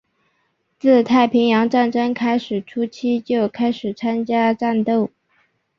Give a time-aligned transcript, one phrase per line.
[0.79, 5.11] 自太平洋战争开战初期就开始参加战斗。